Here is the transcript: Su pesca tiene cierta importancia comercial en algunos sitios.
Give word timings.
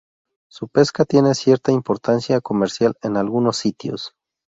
Su 0.49 0.67
pesca 0.67 1.05
tiene 1.05 1.35
cierta 1.35 1.71
importancia 1.71 2.41
comercial 2.41 2.95
en 3.03 3.17
algunos 3.17 3.57
sitios. 3.57 4.15